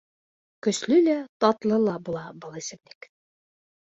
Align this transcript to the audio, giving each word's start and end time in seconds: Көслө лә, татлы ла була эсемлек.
Көслө 0.67 0.95
лә, 1.07 1.17
татлы 1.43 1.77
ла 1.83 1.95
була 2.07 2.25
эсемлек. 2.63 3.09